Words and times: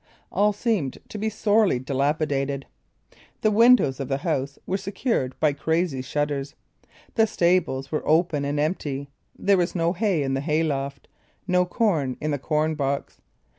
All 0.31 0.51
seemed 0.51 0.97
to 1.09 1.19
be 1.19 1.29
sorely 1.29 1.77
dilapidated: 1.77 2.65
the 3.41 3.51
windows 3.51 3.99
of 3.99 4.07
the 4.07 4.17
house 4.17 4.57
were 4.65 4.77
secured 4.79 5.39
by 5.39 5.53
crazy 5.53 6.01
shutters; 6.01 6.55
the 7.13 7.27
stables 7.27 7.91
were 7.91 8.01
open 8.07 8.43
and 8.43 8.59
empty; 8.59 9.09
there 9.37 9.57
was 9.57 9.75
no 9.75 9.93
hay 9.93 10.23
in 10.23 10.33
the 10.33 10.41
hay 10.41 10.63
loft, 10.63 11.07
no 11.47 11.65
corn 11.67 12.17
in 12.19 12.31
the 12.31 12.39
corn 12.39 12.73
box. 12.73 13.21